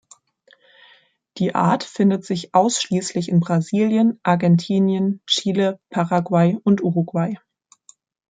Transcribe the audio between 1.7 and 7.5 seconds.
findet sich ausschließlich in Brasilien, Argentinien, Chile, Paraguay und Uruguay.